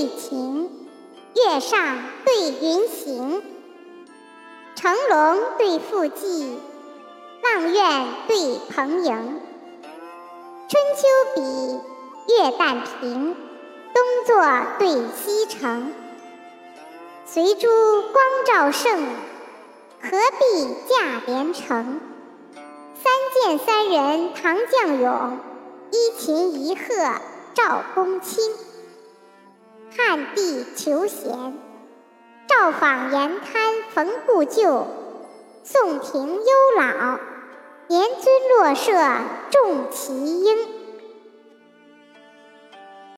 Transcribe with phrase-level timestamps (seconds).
[0.00, 0.70] 对晴，
[1.34, 3.42] 月上对云行。
[4.74, 6.58] 成龙对附骥，
[7.42, 9.40] 望苑对蓬营。
[10.70, 11.42] 春秋比，
[12.34, 13.36] 月旦平，
[13.92, 14.42] 东坐
[14.78, 14.88] 对
[15.18, 15.92] 西城。
[17.26, 17.68] 随珠
[18.00, 19.04] 光照盛，
[20.00, 22.00] 何必驾连城？
[22.94, 25.38] 三剑三人唐将勇，
[25.90, 26.80] 一琴一鹤
[27.52, 28.42] 赵公卿。
[30.10, 31.56] 暗地求贤，
[32.48, 34.84] 赵访严滩逢故旧；
[35.62, 36.42] 宋庭忧
[36.76, 37.20] 老，
[37.86, 38.92] 年尊落舍
[39.52, 40.79] 重其英。